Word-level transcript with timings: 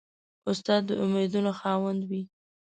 استاد 0.49 0.81
د 0.87 0.91
امیدونو 1.03 1.51
خاوند 1.59 2.01
وي. 2.09 2.21